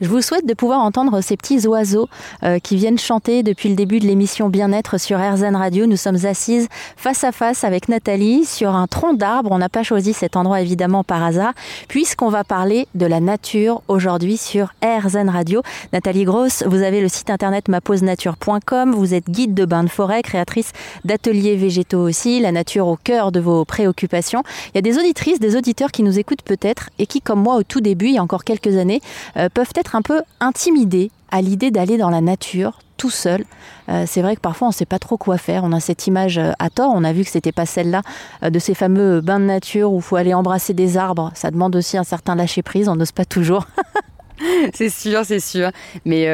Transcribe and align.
Je 0.00 0.08
vous 0.08 0.22
souhaite 0.22 0.46
de 0.46 0.54
pouvoir 0.54 0.80
entendre 0.80 1.20
ces 1.20 1.36
petits 1.36 1.66
oiseaux 1.66 2.08
euh, 2.42 2.58
qui 2.58 2.76
viennent 2.76 2.98
chanter 2.98 3.42
depuis 3.42 3.68
le 3.68 3.74
début 3.74 3.98
de 3.98 4.06
l'émission 4.06 4.48
Bien-être 4.48 4.98
sur 4.98 5.18
RZN 5.18 5.54
Radio. 5.54 5.84
Nous 5.84 5.98
sommes 5.98 6.24
assises 6.24 6.68
face 6.96 7.22
à 7.22 7.32
face 7.32 7.64
avec 7.64 7.90
Nathalie 7.90 8.46
sur 8.46 8.74
un 8.74 8.86
tronc 8.86 9.12
d'arbre. 9.12 9.50
On 9.52 9.58
n'a 9.58 9.68
pas 9.68 9.82
choisi 9.82 10.14
cet 10.14 10.36
endroit 10.36 10.62
évidemment 10.62 11.04
par 11.04 11.22
hasard, 11.22 11.52
puisqu'on 11.86 12.30
va 12.30 12.44
parler 12.44 12.88
de 12.94 13.04
la 13.04 13.20
nature 13.20 13.82
aujourd'hui 13.88 14.38
sur 14.38 14.72
RZN 14.82 15.28
Radio. 15.28 15.60
Nathalie 15.92 16.24
Gross, 16.24 16.64
vous 16.66 16.82
avez 16.82 17.02
le 17.02 17.08
site 17.08 17.28
internet 17.28 17.68
maposenature.com. 17.68 18.94
Vous 18.94 19.12
êtes 19.12 19.28
guide 19.28 19.52
de 19.52 19.66
bain 19.66 19.84
de 19.84 19.90
forêt, 19.90 20.22
créatrice 20.22 20.72
d'ateliers 21.04 21.56
végétaux 21.56 22.00
aussi. 22.00 22.40
La 22.40 22.52
nature 22.52 22.86
au 22.86 22.96
cœur 22.96 23.32
de 23.32 23.40
vos 23.40 23.66
préoccupations. 23.66 24.44
Il 24.68 24.76
y 24.76 24.78
a 24.78 24.82
des 24.82 24.96
auditrices, 24.98 25.40
des 25.40 25.56
auditeurs 25.56 25.92
qui 25.92 26.02
nous 26.02 26.18
écoutent 26.18 26.40
peut-être 26.42 26.88
et 26.98 27.04
qui, 27.04 27.20
comme 27.20 27.42
moi 27.42 27.56
au 27.56 27.64
tout 27.64 27.82
début, 27.82 28.06
il 28.06 28.14
y 28.14 28.18
a 28.18 28.22
encore 28.22 28.44
quelques 28.44 28.78
années, 28.78 29.02
euh, 29.36 29.50
peuvent 29.52 29.72
être 29.76 29.89
un 29.94 30.02
peu 30.02 30.22
intimidé 30.40 31.10
à 31.30 31.42
l'idée 31.42 31.70
d'aller 31.70 31.96
dans 31.96 32.10
la 32.10 32.20
nature 32.20 32.80
tout 33.00 33.10
seul. 33.10 33.44
Euh, 33.88 34.04
c'est 34.06 34.20
vrai 34.20 34.36
que 34.36 34.40
parfois 34.40 34.68
on 34.68 34.70
ne 34.70 34.74
sait 34.74 34.84
pas 34.84 34.98
trop 34.98 35.16
quoi 35.16 35.38
faire. 35.38 35.64
On 35.64 35.72
a 35.72 35.80
cette 35.80 36.06
image 36.06 36.36
euh, 36.36 36.52
à 36.58 36.68
tort. 36.68 36.92
On 36.94 37.02
a 37.02 37.14
vu 37.14 37.24
que 37.24 37.30
c'était 37.30 37.50
pas 37.50 37.64
celle-là 37.64 38.02
euh, 38.42 38.50
de 38.50 38.58
ces 38.58 38.74
fameux 38.74 39.22
bains 39.22 39.40
de 39.40 39.46
nature 39.46 39.90
où 39.92 39.96
il 39.96 40.02
faut 40.02 40.16
aller 40.16 40.34
embrasser 40.34 40.74
des 40.74 40.98
arbres. 40.98 41.30
Ça 41.34 41.50
demande 41.50 41.74
aussi 41.76 41.96
un 41.96 42.04
certain 42.04 42.34
lâcher 42.34 42.62
prise. 42.62 42.90
On 42.90 42.96
n'ose 42.96 43.12
pas 43.12 43.24
toujours. 43.24 43.66
c'est 44.74 44.90
sûr, 44.90 45.24
c'est 45.24 45.40
sûr. 45.40 45.70
Mais 46.04 46.28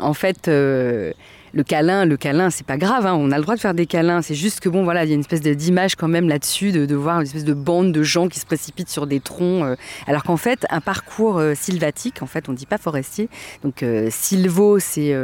en 0.00 0.14
fait 0.14 0.50
le 1.52 1.62
câlin, 1.62 2.04
le 2.04 2.16
câlin, 2.16 2.50
c'est 2.50 2.66
pas 2.66 2.76
grave, 2.76 3.06
hein, 3.06 3.14
on 3.14 3.30
a 3.30 3.36
le 3.36 3.42
droit 3.42 3.54
de 3.54 3.60
faire 3.60 3.74
des 3.74 3.86
câlins. 3.86 4.22
C'est 4.22 4.34
juste 4.34 4.60
que 4.60 4.68
bon, 4.68 4.84
voilà, 4.84 5.04
il 5.04 5.08
y 5.08 5.12
a 5.12 5.14
une 5.14 5.20
espèce 5.20 5.40
d'image 5.40 5.96
quand 5.96 6.08
même 6.08 6.28
là-dessus, 6.28 6.72
de, 6.72 6.94
voir 6.94 7.16
une 7.20 7.26
espèce 7.26 7.44
de 7.44 7.54
bande 7.54 7.92
de 7.92 8.02
gens 8.02 8.28
qui 8.28 8.40
se 8.40 8.46
précipitent 8.46 8.88
sur 8.88 9.06
des 9.06 9.20
troncs. 9.20 9.64
Euh. 9.64 9.76
alors 10.06 10.24
qu'en 10.24 10.36
fait, 10.36 10.66
un 10.70 10.80
parcours 10.80 11.38
euh, 11.38 11.54
sylvatique, 11.54 12.22
en 12.22 12.26
fait, 12.26 12.48
on 12.48 12.52
dit 12.52 12.66
pas 12.66 12.78
forestier. 12.78 13.28
Donc, 13.62 13.82
euh, 13.82 14.08
silvo, 14.10 14.78
c'est 14.78 15.14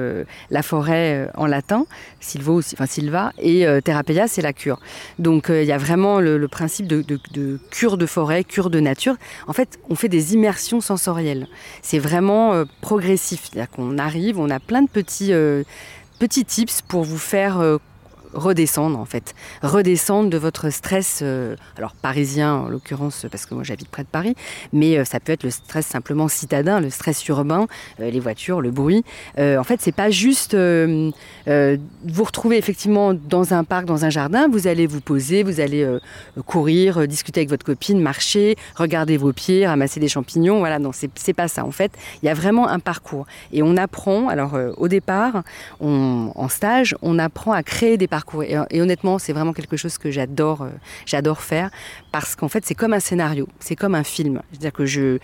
la 0.50 0.62
forêt 0.62 1.28
en 1.34 1.46
latin, 1.46 1.86
silvo, 2.20 2.58
enfin 2.58 2.86
silva, 2.86 3.32
et 3.38 3.66
thérapia, 3.84 4.28
c'est 4.28 4.42
la 4.42 4.52
cure. 4.52 4.78
Donc, 5.18 5.46
il 5.48 5.64
y 5.64 5.72
a 5.72 5.78
vraiment 5.78 6.20
le, 6.20 6.48
principe 6.48 6.86
de, 6.86 7.02
de, 7.02 7.60
cure 7.70 7.96
de 7.96 8.06
forêt, 8.06 8.44
cure 8.44 8.70
de 8.70 8.80
nature. 8.80 9.16
En 9.46 9.52
fait, 9.52 9.78
on 9.88 9.94
fait 9.94 10.08
des 10.08 10.34
immersions 10.34 10.80
sensorielles. 10.80 11.46
C'est 11.82 11.98
vraiment 11.98 12.64
progressif. 12.80 13.44
C'est-à-dire 13.44 13.70
qu'on 13.70 13.98
arrive, 13.98 14.38
on 14.38 14.50
a 14.50 14.60
plein 14.60 14.82
de 14.82 14.88
petits 14.88 15.32
petits 16.18 16.44
tips 16.44 16.82
pour 16.82 17.04
vous 17.04 17.18
faire 17.18 17.58
euh, 17.60 17.78
redescendre 18.34 18.98
en 18.98 19.04
fait, 19.04 19.34
redescendre 19.62 20.28
de 20.28 20.36
votre 20.36 20.70
stress, 20.70 21.20
euh, 21.22 21.56
alors 21.78 21.92
parisien 21.92 22.54
en 22.54 22.68
l'occurrence 22.68 23.26
parce 23.30 23.46
que 23.46 23.54
moi 23.54 23.64
j'habite 23.64 23.88
près 23.88 24.02
de 24.02 24.08
Paris, 24.08 24.34
mais 24.72 24.98
euh, 24.98 25.04
ça 25.04 25.20
peut 25.20 25.32
être 25.32 25.44
le 25.44 25.50
stress 25.50 25.86
simplement 25.86 26.28
citadin, 26.28 26.80
le 26.80 26.90
stress 26.90 27.26
urbain, 27.28 27.66
euh, 28.00 28.10
les 28.10 28.20
voitures, 28.20 28.60
le 28.60 28.70
bruit. 28.70 29.04
en 29.38 29.64
fait, 29.64 29.80
c'est 29.80 29.92
pas 29.92 30.10
juste 30.10 30.54
vous 30.54 32.24
retrouver 32.24 32.58
effectivement 32.58 33.14
dans 33.14 33.54
un 33.54 33.64
parc, 33.64 33.84
dans 33.84 34.04
un 34.04 34.10
jardin, 34.10 34.48
vous 34.48 34.66
allez 34.66 34.86
vous 34.86 35.00
poser, 35.00 35.42
vous 35.42 35.60
allez 35.60 35.86
courir, 36.46 37.06
discuter 37.06 37.40
avec 37.40 37.50
votre 37.50 37.64
copine, 37.64 38.00
marcher, 38.00 38.56
regarder 38.76 39.16
vos 39.16 39.32
pieds, 39.32 39.66
ramasser 39.66 40.00
des 40.00 40.08
champignons. 40.08 40.58
Voilà, 40.58 40.78
non, 40.78 40.90
c'est 40.92 41.32
pas 41.32 41.48
ça. 41.48 41.64
En 41.64 41.70
fait, 41.70 41.92
il 42.22 42.26
y 42.26 42.28
a 42.28 42.34
vraiment 42.34 42.68
un 42.68 42.78
parcours 42.78 43.26
et 43.52 43.62
on 43.62 43.76
apprend. 43.76 44.28
Alors 44.28 44.58
au 44.76 44.88
départ, 44.88 45.42
en 45.80 46.48
stage, 46.48 46.96
on 47.02 47.18
apprend 47.18 47.52
à 47.52 47.62
créer 47.62 47.96
des 47.96 48.08
parcours 48.08 48.23
et, 48.42 48.80
honnêtement, 48.80 49.18
c'est 49.18 49.32
vraiment 49.32 49.52
quelque 49.52 49.76
chose 49.76 49.98
que 49.98 50.10
j'adore, 50.10 50.62
euh, 50.62 50.70
j'adore 51.06 51.40
faire 51.40 51.70
parce 52.12 52.36
qu'en 52.36 52.48
fait, 52.48 52.64
c'est 52.64 52.74
comme 52.74 52.92
un 52.92 53.00
scénario, 53.00 53.48
c'est 53.58 53.76
comme 53.76 53.94
un 53.94 54.04
film. 54.04 54.40
C'est-à-dire 54.52 54.72
que 54.72 55.18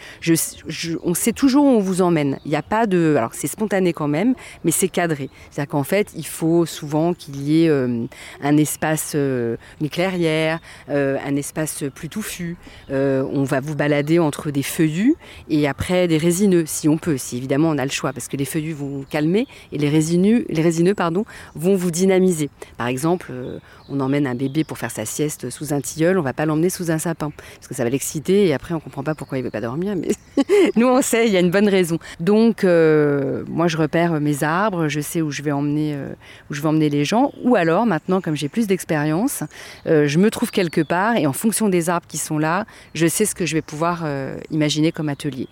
on 1.05 1.15
sait 1.15 1.33
toujours 1.33 1.65
où 1.65 1.69
on 1.69 1.81
vous 1.81 2.03
emmène. 2.03 2.39
Il 2.45 2.51
n'y 2.51 2.57
a 2.57 2.63
pas 2.63 2.87
de, 2.87 3.15
alors 3.17 3.35
c'est 3.35 3.47
spontané 3.47 3.93
quand 3.93 4.09
même, 4.09 4.35
mais 4.65 4.71
c'est 4.71 4.89
cadré. 4.89 5.31
C'est-à-dire 5.51 5.71
qu'en 5.71 5.85
fait, 5.85 6.09
il 6.17 6.27
faut 6.27 6.67
souvent 6.67 7.15
qu'il 7.15 7.41
y 7.41 7.65
ait 7.65 7.69
euh, 7.69 8.07
un 8.43 8.57
espace, 8.57 9.13
euh, 9.15 9.57
une 9.81 9.89
clairière, 9.89 10.61
un 10.89 11.37
espace 11.37 11.85
plus 11.95 12.09
touffu. 12.09 12.57
on 12.91 13.45
va 13.45 13.61
vous 13.61 13.75
balader 13.75 14.19
entre 14.19 14.51
des 14.51 14.63
feuillus 14.63 15.17
et 15.49 15.69
après 15.69 16.09
des 16.09 16.19
résineux, 16.19 16.65
si 16.67 16.89
on 16.89 16.99
peut, 16.99 17.17
si 17.17 17.37
évidemment 17.37 17.71
on 17.71 17.79
a 17.79 17.85
le 17.85 17.91
choix, 17.91 18.13
parce 18.13 18.29
que 18.29 18.37
les 18.37 18.45
feuillus 18.45 18.73
vont 18.73 18.89
vous 18.89 19.05
calmer 19.09 19.47
et 19.73 19.79
les 19.79 19.89
résineux, 19.89 20.45
les 20.49 20.63
résineux 20.63 20.95
pardon, 20.95 21.25
vont 21.55 21.77
vous 21.77 21.91
dynamiser. 21.91 22.51
Exemple, 22.91 23.29
euh, 23.31 23.59
on 23.89 24.01
emmène 24.01 24.27
un 24.27 24.35
bébé 24.35 24.65
pour 24.65 24.77
faire 24.77 24.91
sa 24.91 25.07
sieste 25.07 25.49
sous 25.49 25.73
un 25.73 25.81
tilleul, 25.81 26.19
on 26.19 26.23
va 26.23 26.35
pas 26.35 26.45
l'emmener 26.45 26.69
sous 26.69 26.91
un 26.91 26.99
sapin 26.99 27.33
parce 27.55 27.69
que 27.69 27.75
ça 27.75 27.85
va 27.85 27.91
l'exciter 27.91 28.47
et 28.47 28.53
après 28.53 28.75
on 28.75 28.81
comprend 28.81 29.03
pas 29.03 29.15
pourquoi 29.15 29.39
il 29.39 29.45
veut 29.45 29.51
pas 29.51 29.61
dormir. 29.61 29.95
Mais 29.97 30.11
nous 30.77 30.87
on 30.87 31.01
sait, 31.01 31.27
il 31.27 31.33
y 31.33 31.37
a 31.37 31.41
une 31.41 31.51
bonne 31.51 31.69
raison. 31.69 31.99
Donc 32.21 32.65
euh, 32.65 33.45
moi 33.49 33.69
je 33.69 33.77
repère 33.77 34.21
mes 34.21 34.45
arbres, 34.45 34.89
je 34.89 35.01
sais 35.01 35.21
euh, 35.21 35.23
où 35.23 35.31
je 35.31 35.43
vais 35.43 35.53
emmener 35.53 36.91
les 36.91 37.05
gens. 37.05 37.33
Ou 37.43 37.57
alors 37.57 37.87
maintenant 37.87 38.21
comme 38.21 38.37
j'ai 38.37 38.49
plus 38.49 38.67
d'expérience, 38.67 39.43
je 39.87 40.19
me 40.19 40.31
trouve 40.31 40.51
quelque 40.51 40.81
part 40.83 41.17
et 41.17 41.27
en 41.27 41.33
fonction 41.33 41.69
des 41.69 41.89
arbres 41.89 42.07
qui 42.07 42.19
sont 42.19 42.39
là, 42.39 42.67
je 42.95 43.07
sais 43.07 43.25
ce 43.25 43.35
que 43.35 43.47
je 43.47 43.55
vais 43.55 43.63
pouvoir 43.63 44.05
imaginer 44.51 44.93
comme 44.93 45.09
atelier. 45.09 45.49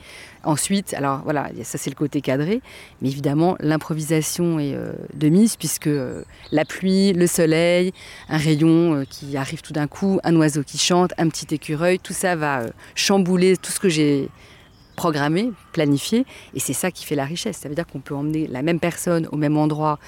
Ensuite, 0.49 0.95
alors 0.95 1.21
voilà, 1.25 1.51
ça 1.63 1.77
c'est 1.77 1.91
le 1.91 1.95
côté 1.95 2.23
cadré, 2.23 2.63
mais 3.03 3.11
évidemment 3.11 3.57
l'improvisation 3.61 4.59
est 4.59 4.75
de 5.13 5.29
mise 5.29 5.57
puisque 5.57 5.91
la 6.53 6.65
pluie, 6.65 7.13
le 7.13 7.27
soleil, 7.27 7.93
un 8.31 8.39
rayon 8.39 8.95
euh, 8.95 9.05
qui 9.05 9.37
arrive 9.37 9.61
tout 9.61 9.73
d'un 9.75 9.87
coup, 9.87 10.21
un 10.25 10.35
oiseau 10.37 10.63
qui 10.63 10.79
chante, 10.79 11.13
un 11.19 11.29
petit 11.29 11.55
écureuil, 11.55 11.99
tout 11.99 12.13
ça 12.13 12.35
va 12.35 12.61
euh, 12.61 12.69
chambouler 12.95 13.57
tout 13.57 13.71
ce 13.71 13.81
que 13.81 13.91
j'ai 13.91 14.29
programmé, 14.97 15.53
planifié, 15.73 16.27
et 16.55 16.61
c'est 16.61 16.73
ça 16.73 16.91
qui 16.91 17.05
fait 17.05 17.15
la 17.15 17.25
richesse. 17.25 17.59
Ça 17.59 17.69
veut 17.69 17.75
dire 17.75 17.87
qu'on 17.87 18.01
peut 18.01 18.15
emmener 18.15 18.49
la 18.49 18.63
même 18.63 18.81
personne 18.81 19.29
au 19.31 19.37
même 19.37 19.57
endroit 19.57 19.99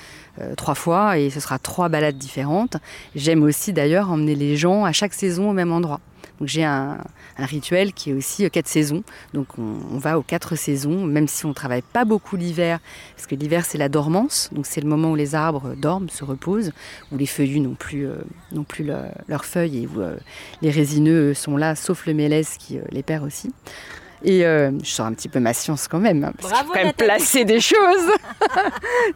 euh, 0.41 0.55
trois 0.57 0.75
fois, 0.75 1.19
et 1.19 1.31
ce 1.31 1.39
sera 1.39 1.59
trois 1.59 1.89
balades 1.89 2.19
différentes. 2.19 2.77
J'aime 3.15 3.43
aussi 3.43 3.73
d'ailleurs 3.73 4.11
emmener 4.11 4.35
les 4.35 4.57
gens 4.57 4.85
à 4.85 4.93
chaque 4.93 5.15
saison 5.15 5.51
au 5.51 5.53
même 5.53 5.73
endroit. 5.73 6.01
J'ai 6.43 6.65
un, 6.65 6.99
rituel 7.39 7.93
qui 7.93 8.11
est 8.11 8.13
aussi 8.13 8.45
euh, 8.45 8.49
quatre 8.49 8.69
saisons. 8.69 9.03
Donc 9.35 9.59
on, 9.59 9.99
va 9.99 10.19
aux 10.19 10.23
quatre 10.23 10.57
saisons, 10.57 11.05
même 11.05 11.29
si 11.29 11.47
on 11.47 11.53
travaille 11.53 11.83
pas 11.83 12.05
beaucoup 12.05 12.37
l'hiver, 12.37 12.81
parce 13.17 13.27
que 13.27 13.35
l'hiver 13.35 13.65
c'est 13.65 13.79
la 13.79 13.89
dormance, 13.89 14.51
donc 14.53 14.67
c'est 14.67 14.81
le 14.81 14.89
moment 14.89 15.13
où 15.13 15.17
les 15.17 15.35
arbres 15.35 15.75
dorment, 15.77 16.09
se 16.09 16.25
reposent, 16.25 16.73
où 17.13 17.17
les 17.17 17.27
feuillus 17.27 17.61
n'ont 17.61 17.75
plus, 17.75 18.07
euh, 18.07 19.09
leurs 19.29 19.45
feuilles 19.45 19.85
et 19.85 19.87
où 19.87 20.01
euh, 20.01 20.17
les 20.63 20.71
résineux 20.71 21.35
sont 21.35 21.57
là, 21.57 21.75
sauf 21.75 22.07
le 22.07 22.15
mélèze 22.15 22.57
qui 22.59 22.79
les 22.91 23.03
perd 23.03 23.25
aussi. 23.25 23.53
Et 24.25 24.45
euh, 24.45 24.71
je 24.83 24.91
sors 24.91 25.07
un 25.07 25.15
petit 25.15 25.29
peu 25.29 25.41
ma 25.41 25.55
science 25.55 25.89
quand 25.89 25.99
même, 25.99 26.25
hein, 26.25 26.33
parce 26.39 26.53
qu'il 26.53 26.67
faut 26.67 26.73
quand 26.73 26.85
même 26.85 26.93
placer 26.93 27.45
des 27.45 27.61
choses. 27.61 28.11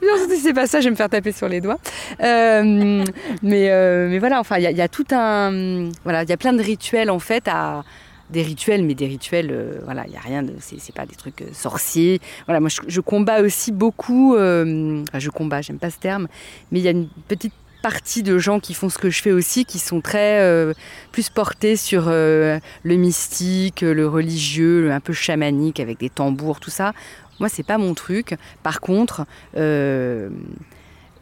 si 0.31 0.39
c'est 0.39 0.55
pas 0.55 0.67
ça, 0.67 0.81
je 0.81 0.85
vais 0.85 0.91
me 0.91 0.97
faire 0.97 1.11
taper 1.11 1.33
sur 1.33 1.49
les 1.49 1.61
doigts. 1.61 1.79
Euh, 2.21 3.05
mais, 3.43 3.71
euh, 3.71 4.09
mais 4.09 4.19
voilà, 4.19 4.41
enfin, 4.41 4.59
il 4.59 4.63
y, 4.63 4.81
a 4.81 4.89
tout 4.89 5.07
un, 5.11 5.91
voilà, 6.05 6.23
il 6.23 6.31
y 6.31 6.33
a 6.33 6.37
plein 6.37 6.53
de 6.53 6.63
rituels 6.63 7.11
en 7.11 7.19
fait 7.19 7.47
à 7.49 7.85
des 8.31 8.43
rituels, 8.43 8.83
mais 8.85 8.95
des 8.95 9.07
rituels, 9.07 9.81
voilà, 9.85 10.05
il 10.07 10.13
y 10.15 10.17
a 10.17 10.21
rien 10.21 10.43
de, 10.43 10.55
c'est 10.59 10.95
pas 10.95 11.05
des 11.05 11.15
trucs 11.15 11.45
sorciers. 11.53 12.21
Voilà, 12.47 12.61
moi 12.61 12.71
je, 12.71 12.81
je 12.89 13.01
combats 13.01 13.43
aussi 13.43 13.71
beaucoup, 13.71 14.33
enfin 14.35 15.19
je 15.19 15.31
combats, 15.31 15.61
j'aime 15.61 15.79
pas 15.79 15.91
ce 15.91 15.99
terme, 15.99 16.29
mais 16.73 16.79
il 16.79 16.85
y 16.85 16.89
a 16.89 16.93
une 16.93 17.09
petite 17.29 17.53
partie 17.85 18.23
de 18.23 18.39
gens 18.39 18.61
qui 18.61 18.73
font 18.73 18.89
ce 18.89 18.97
que 18.97 19.11
je 19.11 19.21
fais 19.21 19.31
aussi, 19.31 19.67
qui 19.67 19.79
sont 19.79 20.01
très 20.01 20.41
euh, 20.41 20.73
plus 21.13 21.29
portés 21.29 21.77
sur 21.77 22.05
euh, 22.09 22.59
le 22.83 22.97
mystique, 22.97 23.83
le 23.83 24.09
religieux, 24.09 24.91
un 24.91 25.01
peu 25.01 25.13
chamanique 25.13 25.81
avec 25.81 25.99
des 25.99 26.09
tambours, 26.09 26.61
tout 26.61 26.71
ça. 26.71 26.95
Moi, 27.41 27.51
c'est 27.51 27.63
pas 27.63 27.77
mon 27.77 27.93
truc. 27.93 28.37
Par 28.63 28.81
contre, 28.81 29.27
euh, 29.59 30.31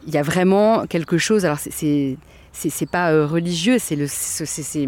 il 0.07 0.13
y 0.13 0.17
a 0.17 0.21
vraiment 0.21 0.87
quelque 0.87 1.17
chose. 1.17 1.43
Alors, 1.43 1.59
c'est 1.59 2.17
c'est 2.53 2.89
pas 2.89 3.25
religieux, 3.25 3.77
c'est 3.77 3.97
le, 3.97 4.05
c'est, 4.07 4.45
ce 4.45 4.87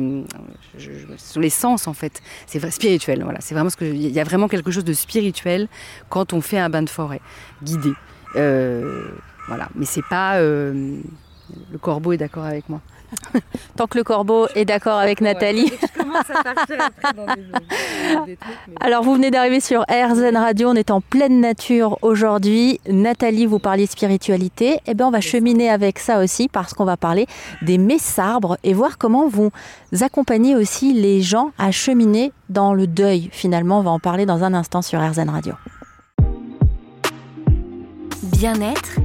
sont 1.17 1.39
les 1.41 1.49
sens 1.49 1.87
en 1.87 1.93
fait. 1.93 2.21
C'est 2.47 2.71
spirituel, 2.71 3.21
voilà. 3.23 3.41
C'est 3.41 3.53
vraiment 3.53 3.71
ce 3.71 3.75
que, 3.75 3.83
il 3.83 4.11
y 4.11 4.19
a 4.21 4.23
vraiment 4.23 4.47
quelque 4.47 4.71
chose 4.71 4.85
de 4.85 4.93
spirituel 4.93 5.67
quand 6.07 6.31
on 6.31 6.39
fait 6.39 6.59
un 6.59 6.69
bain 6.69 6.83
de 6.83 6.89
forêt 6.89 7.21
guidé. 7.63 7.91
voilà, 8.33 9.67
mais 9.75 9.85
c'est 9.85 10.05
pas 10.09 10.39
le 11.71 11.77
corbeau 11.77 12.13
est 12.13 12.17
d'accord 12.17 12.45
avec 12.45 12.69
moi. 12.69 12.81
Tant 13.75 13.87
que 13.87 13.97
le 13.97 14.03
corbeau 14.03 14.47
est 14.55 14.65
d'accord 14.65 14.97
avec 14.97 15.21
Nathalie. 15.21 15.71
Alors 18.79 19.03
vous 19.03 19.15
venez 19.15 19.31
d'arriver 19.31 19.59
sur 19.59 19.81
RZN 19.83 20.37
Radio, 20.37 20.69
on 20.69 20.75
est 20.75 20.91
en 20.91 21.01
pleine 21.01 21.41
nature 21.41 21.97
aujourd'hui. 22.01 22.79
Nathalie, 22.89 23.45
vous 23.45 23.59
parliez 23.59 23.85
spiritualité. 23.85 24.79
Eh 24.85 24.93
bien 24.93 25.07
on 25.07 25.11
va 25.11 25.21
cheminer 25.21 25.69
avec 25.69 25.99
ça 25.99 26.19
aussi 26.19 26.47
parce 26.47 26.73
qu'on 26.73 26.85
va 26.85 26.97
parler 26.97 27.27
des 27.61 27.77
messarbres 27.77 28.57
et 28.63 28.73
voir 28.73 28.97
comment 28.97 29.27
vous 29.27 29.51
accompagnez 30.01 30.55
aussi 30.55 30.93
les 30.93 31.21
gens 31.21 31.51
à 31.57 31.71
cheminer 31.71 32.31
dans 32.49 32.73
le 32.73 32.87
deuil. 32.87 33.29
Finalement, 33.31 33.79
on 33.79 33.83
va 33.83 33.91
en 33.91 33.99
parler 33.99 34.25
dans 34.25 34.43
un 34.43 34.53
instant 34.53 34.81
sur 34.81 34.99
RZN 34.99 35.29
Radio. 35.29 35.53
Bien-être 38.23 38.99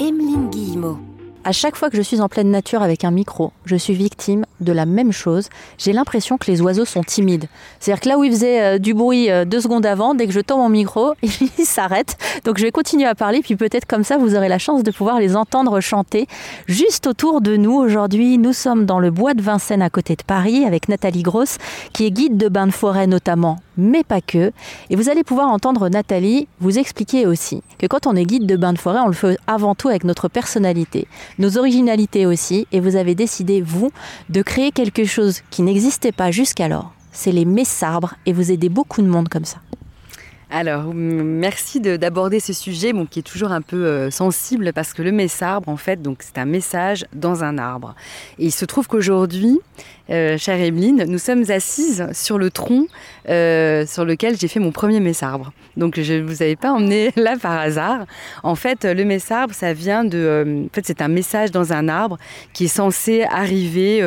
Emeline 0.00 0.48
Guillemot. 0.50 0.96
À 1.42 1.50
chaque 1.50 1.74
fois 1.74 1.90
que 1.90 1.96
je 1.96 2.02
suis 2.02 2.20
en 2.20 2.28
pleine 2.28 2.50
nature 2.50 2.82
avec 2.82 3.04
un 3.04 3.10
micro, 3.10 3.52
je 3.64 3.74
suis 3.74 3.94
victime 3.94 4.44
de 4.60 4.72
la 4.72 4.86
même 4.86 5.12
chose. 5.12 5.48
J'ai 5.76 5.92
l'impression 5.92 6.36
que 6.36 6.48
les 6.48 6.60
oiseaux 6.60 6.84
sont 6.84 7.02
timides. 7.02 7.46
C'est-à-dire 7.80 8.00
que 8.00 8.08
là 8.08 8.18
où 8.18 8.22
ils 8.22 8.30
faisaient 8.30 8.60
euh, 8.60 8.78
du 8.78 8.94
bruit 8.94 9.28
euh, 9.30 9.44
deux 9.44 9.60
secondes 9.60 9.86
avant, 9.86 10.14
dès 10.14 10.26
que 10.26 10.32
je 10.32 10.40
tombe 10.40 10.60
en 10.60 10.68
micro, 10.68 11.14
ils 11.22 11.64
s'arrêtent. 11.64 12.16
Donc 12.44 12.58
je 12.58 12.62
vais 12.62 12.70
continuer 12.70 13.06
à 13.06 13.14
parler, 13.16 13.40
puis 13.40 13.56
peut-être 13.56 13.86
comme 13.86 14.04
ça, 14.04 14.18
vous 14.18 14.36
aurez 14.36 14.48
la 14.48 14.58
chance 14.58 14.84
de 14.84 14.90
pouvoir 14.92 15.18
les 15.18 15.34
entendre 15.34 15.80
chanter 15.80 16.28
juste 16.66 17.06
autour 17.06 17.40
de 17.40 17.56
nous. 17.56 17.74
Aujourd'hui, 17.74 18.38
nous 18.38 18.52
sommes 18.52 18.86
dans 18.86 19.00
le 19.00 19.10
bois 19.10 19.34
de 19.34 19.42
Vincennes 19.42 19.82
à 19.82 19.90
côté 19.90 20.14
de 20.14 20.22
Paris 20.22 20.64
avec 20.64 20.88
Nathalie 20.88 21.22
Grosse, 21.22 21.56
qui 21.92 22.06
est 22.06 22.10
guide 22.12 22.36
de 22.36 22.48
bain 22.48 22.66
de 22.66 22.72
forêt 22.72 23.08
notamment, 23.08 23.58
mais 23.78 24.04
pas 24.04 24.20
que. 24.20 24.52
Et 24.90 24.96
vous 24.96 25.08
allez 25.08 25.24
pouvoir 25.24 25.48
entendre 25.48 25.88
Nathalie 25.88 26.48
vous 26.60 26.78
expliquer 26.78 27.26
aussi 27.26 27.62
que 27.78 27.86
quand 27.86 28.06
on 28.06 28.14
est 28.16 28.24
guide 28.24 28.44
de 28.44 28.56
bain 28.56 28.74
de 28.74 28.78
forêt, 28.78 29.00
on 29.00 29.06
le 29.06 29.14
fait 29.14 29.38
avant 29.46 29.74
tout 29.74 29.88
avec 29.88 30.04
notre 30.04 30.28
personnalité 30.28 31.06
nos 31.38 31.56
originalités 31.58 32.26
aussi, 32.26 32.66
et 32.72 32.80
vous 32.80 32.96
avez 32.96 33.14
décidé, 33.14 33.60
vous, 33.60 33.90
de 34.28 34.42
créer 34.42 34.72
quelque 34.72 35.04
chose 35.04 35.40
qui 35.50 35.62
n'existait 35.62 36.12
pas 36.12 36.30
jusqu'alors. 36.30 36.92
C'est 37.12 37.32
les 37.32 37.44
messarbres, 37.44 38.14
et 38.26 38.32
vous 38.32 38.52
aidez 38.52 38.68
beaucoup 38.68 39.02
de 39.02 39.08
monde 39.08 39.28
comme 39.28 39.44
ça. 39.44 39.58
Alors, 40.50 40.94
merci 40.94 41.78
d'aborder 41.78 42.40
ce 42.40 42.54
sujet 42.54 42.92
qui 43.10 43.18
est 43.18 43.22
toujours 43.22 43.52
un 43.52 43.60
peu 43.60 43.84
euh, 43.84 44.10
sensible 44.10 44.72
parce 44.72 44.94
que 44.94 45.02
le 45.02 45.12
messarbre, 45.12 45.68
en 45.68 45.76
fait, 45.76 46.00
donc 46.00 46.20
c'est 46.20 46.38
un 46.38 46.46
message 46.46 47.04
dans 47.12 47.44
un 47.44 47.58
arbre. 47.58 47.94
Et 48.38 48.46
il 48.46 48.50
se 48.50 48.64
trouve 48.64 48.88
qu'aujourd'hui, 48.88 49.60
euh, 50.08 50.38
chère 50.38 50.58
Emeline, 50.58 51.04
nous 51.06 51.18
sommes 51.18 51.44
assises 51.50 52.08
sur 52.12 52.38
le 52.38 52.50
tronc 52.50 52.86
euh, 53.28 53.84
sur 53.84 54.06
lequel 54.06 54.38
j'ai 54.38 54.48
fait 54.48 54.58
mon 54.58 54.72
premier 54.72 55.00
messarbre. 55.00 55.52
Donc, 55.76 56.00
je 56.00 56.14
ne 56.14 56.22
vous 56.22 56.42
avais 56.42 56.56
pas 56.56 56.72
emmené 56.72 57.12
là 57.16 57.36
par 57.36 57.52
hasard. 57.52 58.06
En 58.42 58.54
fait, 58.54 58.84
le 58.84 59.04
messarbre, 59.04 59.52
ça 59.52 59.74
vient 59.74 60.02
de. 60.02 60.64
en 60.66 60.74
fait, 60.74 60.86
c'est 60.86 61.02
un 61.02 61.08
message 61.08 61.50
dans 61.50 61.74
un 61.74 61.88
arbre 61.88 62.16
qui 62.54 62.64
est 62.64 62.68
censé 62.68 63.22
arriver 63.30 64.02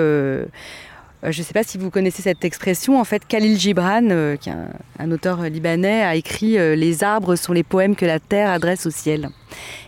je 1.23 1.39
ne 1.39 1.45
sais 1.45 1.53
pas 1.53 1.63
si 1.63 1.77
vous 1.77 1.91
connaissez 1.91 2.23
cette 2.23 2.44
expression. 2.44 3.00
En 3.00 3.03
fait, 3.03 3.27
Khalil 3.27 3.59
Gibran, 3.59 4.09
euh, 4.09 4.35
qui 4.38 4.50
est 4.50 4.56
un, 5.00 5.12
auteur 5.12 5.44
libanais, 5.44 6.01
a 6.01 6.15
écrit 6.15 6.57
euh, 6.57 6.75
Les 6.75 7.03
arbres 7.03 7.35
sont 7.35 7.53
les 7.53 7.63
poèmes 7.63 7.95
que 7.95 8.06
la 8.06 8.19
terre 8.19 8.50
adresse 8.50 8.85
au 8.88 8.91
ciel. 8.91 9.29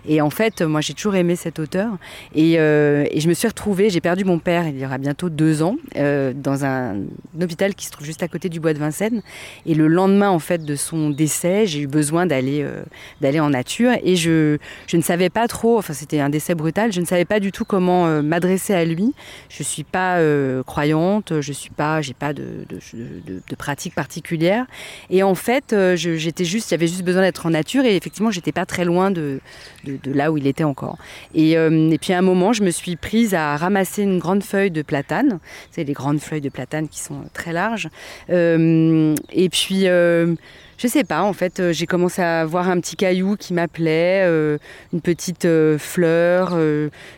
Et 0.07 0.21
en 0.21 0.29
fait, 0.29 0.61
moi, 0.61 0.81
j'ai 0.81 0.93
toujours 0.93 1.15
aimé 1.15 1.35
cet 1.35 1.59
auteur. 1.59 1.97
Et, 2.35 2.59
euh, 2.59 3.05
je 3.15 3.27
me 3.27 3.33
suis 3.33 3.47
retrouvée, 3.47 3.89
j'ai 3.89 4.01
perdu 4.01 4.25
mon 4.25 4.39
père 4.39 4.67
il 4.67 4.77
y 4.77 4.85
aura 4.85 4.97
bientôt 4.97 5.29
deux 5.29 5.63
ans, 5.63 5.77
euh, 5.95 6.33
dans 6.35 6.65
un, 6.65 6.97
hôpital 7.41 7.73
qui 7.75 7.85
se 7.85 7.91
trouve 7.91 8.05
juste 8.05 8.23
à 8.23 8.27
côté 8.27 8.49
du 8.49 8.59
bois 8.59 8.73
de 8.73 8.79
Vincennes. 8.79 9.21
Et 9.65 9.75
le 9.75 9.87
lendemain, 9.87 10.29
en 10.29 10.39
fait, 10.39 10.65
de 10.65 10.75
son 10.75 11.09
décès, 11.09 11.65
j'ai 11.67 11.79
eu 11.79 11.87
besoin 11.87 12.25
d'aller 12.25 12.63
euh, 12.63 13.39
en 13.41 13.49
nature. 13.49 13.91
Et 14.03 14.15
je, 14.15 14.57
je 14.87 14.97
ne 14.97 15.01
savais 15.01 15.29
pas 15.29 15.47
trop, 15.47 15.77
enfin, 15.77 15.93
c'était 15.93 16.19
un 16.19 16.29
décès 16.29 16.55
brutal, 16.55 16.91
je 16.91 16.99
ne 16.99 17.05
savais 17.05 17.25
pas 17.25 17.39
du 17.39 17.51
tout 17.51 17.65
comment 17.65 18.21
m'adresser 18.21 18.73
à 18.73 18.85
lui. 18.85 19.13
Je 19.49 19.61
ne 19.61 19.65
suis 19.65 19.83
pas 19.83 20.19
croyante, 20.65 21.41
je 21.41 21.53
suis 21.53 21.69
pas, 21.69 22.01
pas 22.19 22.33
de, 22.33 22.65
de, 22.69 22.79
de, 23.49 23.55
pratique 23.55 23.95
particulière. 23.95 24.65
Et 25.09 25.23
en 25.23 25.35
fait, 25.35 25.75
j'étais 25.95 26.45
juste, 26.45 26.69
j'avais 26.69 26.87
juste 26.87 27.03
besoin 27.03 27.21
d'être 27.21 27.45
en 27.45 27.49
nature. 27.49 27.85
Et 27.85 27.95
effectivement, 27.95 28.31
j'étais 28.31 28.51
pas 28.51 28.65
très 28.65 28.85
loin 28.85 29.11
de, 29.11 29.39
de, 29.83 30.11
là 30.11 30.31
où 30.31 30.37
il 30.37 30.47
était 30.47 30.63
encore. 30.63 30.97
Euh, 31.35 31.89
et, 31.91 31.97
puis 31.97 32.13
à 32.13 32.17
un 32.17 32.21
moment, 32.21 32.53
je 32.53 32.63
me 32.63 32.71
suis 32.71 32.95
prise 32.95 33.33
à 33.33 33.57
ramasser 33.57 34.03
une 34.03 34.19
grande 34.19 34.43
feuille 34.43 34.71
de 34.71 34.81
platane. 34.81 35.39
C'est 35.71 35.83
les 35.83 35.93
grandes 35.93 36.19
feuilles 36.19 36.41
de 36.41 36.49
platane 36.49 36.87
qui 36.87 36.99
sont 36.99 37.21
très 37.33 37.53
larges. 37.53 37.89
Euh, 38.29 39.15
et 39.31 39.49
puis 39.49 39.87
je 40.83 40.89
sais 40.89 41.05
pas, 41.05 41.23
en 41.23 41.31
fait, 41.31 41.71
j'ai 41.71 41.85
commencé 41.85 42.21
à 42.21 42.43
voir 42.43 42.69
un 42.69 42.77
petit 42.81 42.97
caillou 42.97 43.37
qui 43.37 43.53
m'appelait, 43.53 44.25
euh, 44.25 44.57
une 44.91 44.99
petite 44.99 45.47
fleur 45.77 46.57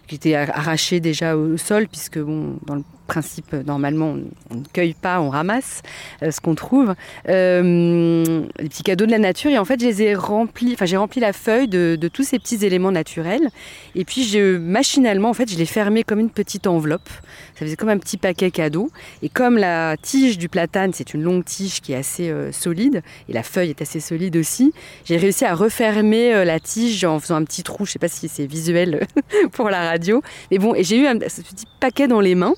qui 0.08 0.14
était 0.14 0.36
arrachée 0.36 1.00
déjà 1.00 1.36
au 1.36 1.58
sol, 1.58 1.88
puisque 1.88 2.20
bon, 2.20 2.60
dans 2.68 2.76
le 2.76 2.84
principe, 3.06 3.54
normalement, 3.54 4.16
on, 4.50 4.56
ne 4.56 4.64
cueille 4.74 4.94
pas, 4.94 5.22
on 5.22 5.30
ramasse 5.30 5.82
euh, 6.24 6.32
ce 6.32 6.42
qu'on 6.42 6.56
trouve. 6.56 6.96
Euh, 7.30 8.46
les 8.60 8.70
petits 8.70 8.84
cadeaux 8.84 9.06
de 9.06 9.12
la 9.12 9.20
nature. 9.20 9.52
Et 9.52 9.58
en 9.58 9.66
fait, 9.66 9.80
je 9.80 9.86
les 9.86 10.04
ai 10.04 10.16
remplis, 10.16 10.74
enfin, 10.74 10.86
j'ai 10.86 10.98
rempli 10.98 11.22
la 11.22 11.34
feuille 11.34 11.68
de, 11.68 11.98
tous 12.12 12.24
ces 12.24 12.40
petits 12.40 12.66
éléments 12.66 12.92
naturels. 12.92 13.50
Et 13.96 14.06
puis, 14.06 14.24
je, 14.24 14.58
machinalement, 14.58 15.30
en 15.30 15.34
fait, 15.34 15.52
je 15.52 15.58
l'ai 15.58 15.66
fermé 15.66 16.04
comme 16.04 16.20
une 16.20 16.30
petite 16.30 16.68
enveloppe. 16.68 17.10
Ça 17.56 17.66
faisait 17.66 17.76
comme 17.76 17.90
un 17.90 17.98
petit 17.98 18.18
paquet 18.18 18.52
cadeau. 18.52 18.92
Et 19.22 19.30
comme 19.30 19.58
la 19.58 19.96
tige 19.98 20.38
du 20.38 20.50
platane, 20.50 20.92
c'est 20.94 21.14
une 21.14 21.24
longue 21.24 21.46
tige 21.46 21.82
qui 21.82 21.94
est 21.94 21.98
assez 21.98 22.30
euh, 22.30 22.52
solide, 22.52 23.02
et 23.30 23.34
la 23.34 23.44
est 23.64 23.82
assez 23.82 24.00
solide 24.00 24.36
aussi, 24.38 24.74
j'ai 25.06 25.18
réussi 25.18 25.46
à 25.46 25.56
refermer 25.56 26.44
la 26.46 26.60
tige 26.60 27.04
en 27.06 27.20
faisant 27.20 27.36
un 27.36 27.44
petit 27.44 27.64
trou. 27.64 27.86
Je 27.86 27.92
sais 27.92 28.00
pas 28.00 28.08
si 28.08 28.28
c'est 28.28 28.46
visuel 28.46 29.08
pour 29.52 29.70
la 29.70 29.90
radio. 29.90 30.22
Mais 30.52 30.58
bon, 30.58 30.76
et 30.76 30.84
j'ai 30.84 30.98
eu 30.98 31.08
un, 31.08 31.20
ce 31.28 31.42
petit 31.42 31.66
paquet 31.80 32.08
dans 32.08 32.22
les 32.22 32.36
mains. 32.36 32.54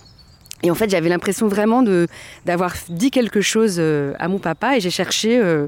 Et 0.64 0.72
en 0.72 0.76
fait, 0.76 0.90
j'avais 0.90 1.10
l'impression 1.10 1.48
vraiment 1.48 1.84
d'avoir 2.46 2.74
dit 2.90 3.12
quelque 3.12 3.42
chose 3.42 3.78
euh, 3.80 4.14
à 4.20 4.28
mon 4.28 4.40
papa 4.40 4.76
et 4.76 4.80
j'ai 4.80 4.90
cherché 4.90 5.38
euh, 5.40 5.68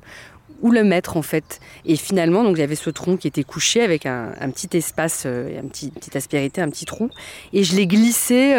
où 0.62 0.72
le 0.72 0.84
mettre 0.84 1.16
en 1.16 1.22
fait. 1.22 1.60
Et 1.86 1.96
finalement, 1.96 2.44
donc 2.44 2.56
j'avais 2.56 2.76
ce 2.76 2.90
tronc 2.90 3.18
qui 3.18 3.28
était 3.28 3.44
couché 3.44 3.82
avec 3.82 4.06
un, 4.06 4.32
petit 4.52 4.76
espace, 4.76 5.24
euh, 5.26 5.60
un 5.60 5.68
petit, 5.68 5.92
petite 5.92 6.16
aspérité, 6.16 6.62
un 6.62 6.70
petit 6.70 6.86
trou. 6.86 7.10
Et 7.54 7.64
je 7.64 7.76
l'ai 7.76 7.86
glissé 7.86 8.56